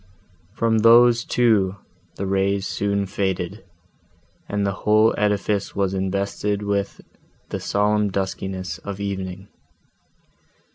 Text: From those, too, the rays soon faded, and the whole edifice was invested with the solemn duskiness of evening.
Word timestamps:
From 0.55 0.79
those, 0.79 1.23
too, 1.23 1.75
the 2.15 2.25
rays 2.25 2.65
soon 2.65 3.05
faded, 3.05 3.63
and 4.49 4.65
the 4.65 4.71
whole 4.81 5.13
edifice 5.15 5.75
was 5.75 5.93
invested 5.93 6.63
with 6.63 7.01
the 7.49 7.59
solemn 7.59 8.09
duskiness 8.09 8.79
of 8.79 8.99
evening. 8.99 9.47